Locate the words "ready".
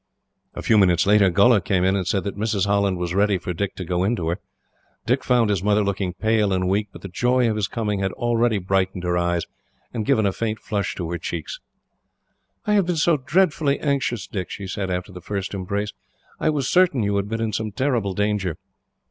3.13-3.37